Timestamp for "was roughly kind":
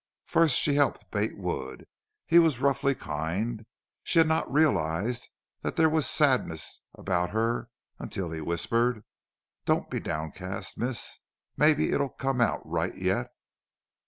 2.39-3.67